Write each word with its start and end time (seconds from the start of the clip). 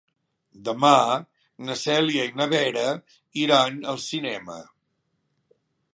Demà 0.69 0.93
na 1.67 1.75
Cèlia 1.83 2.25
i 2.29 2.33
na 2.39 2.49
Vera 2.55 2.87
iran 3.45 3.81
al 3.93 4.03
cinema. 4.09 4.59